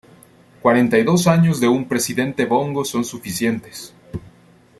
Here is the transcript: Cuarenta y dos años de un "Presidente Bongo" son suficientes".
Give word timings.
Cuarenta 0.63 0.97
y 0.97 1.03
dos 1.03 1.27
años 1.27 1.59
de 1.59 1.67
un 1.67 1.87
"Presidente 1.87 2.45
Bongo" 2.45 2.83
son 2.83 3.05
suficientes". 3.05 3.93